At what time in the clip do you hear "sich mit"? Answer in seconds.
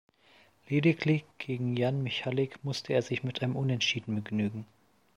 3.03-3.43